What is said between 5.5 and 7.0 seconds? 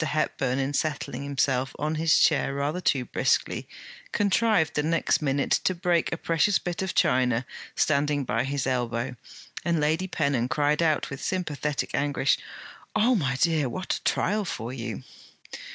to break a precious bit of